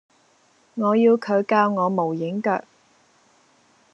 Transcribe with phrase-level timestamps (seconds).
[0.73, 2.63] 我要佢教我無影腳